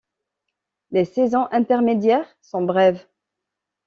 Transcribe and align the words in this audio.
Les 0.89 1.05
saisons 1.05 1.47
intermédiaires 1.51 2.25
sont 2.41 2.63
brèves. 2.63 3.05